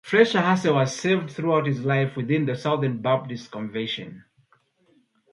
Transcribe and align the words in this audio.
Fletcher 0.03 0.39
Hartsell 0.41 0.79
has 0.79 0.95
served 0.95 1.29
throughout 1.29 1.67
his 1.67 1.85
life 1.85 2.15
within 2.15 2.47
the 2.47 2.55
Southern 2.55 3.03
Baptist 3.03 3.51
Convention. 3.51 4.25